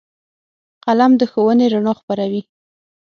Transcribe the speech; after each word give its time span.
قلم 0.85 1.11
د 1.19 1.21
ښوونې 1.31 1.65
رڼا 1.73 1.93
خپروي 1.99 2.41